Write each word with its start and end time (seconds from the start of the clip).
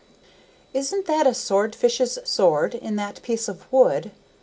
"Isn't 0.73 1.05
that 1.05 1.27
a 1.27 1.33
sword 1.35 1.75
fish's 1.75 2.17
sword 2.23 2.73
in 2.73 2.95
that 2.95 3.21
piece 3.21 3.47
of 3.47 3.71
wood?" 3.71 4.09